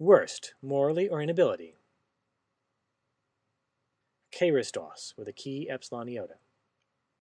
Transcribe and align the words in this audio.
Worst, 0.00 0.54
morally 0.60 1.08
or 1.08 1.22
inability? 1.22 1.76
Kairistos 4.32 5.16
with 5.16 5.28
a 5.28 5.32
key 5.32 5.70
epsilon 5.70 6.08
iota. 6.08 6.34